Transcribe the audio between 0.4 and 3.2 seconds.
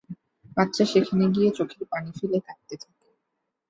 বাচ্চা সেখানে গিয়ে চোখের পানি ফেলে কাঁদতে থাকে।